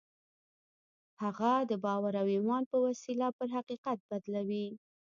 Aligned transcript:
هغه 1.21 1.51
د 1.69 1.71
باور 1.85 2.13
او 2.21 2.27
ايمان 2.35 2.63
په 2.71 2.77
وسيله 2.85 3.27
پر 3.37 3.47
حقيقت 3.57 3.97
بدلوي. 4.09 4.67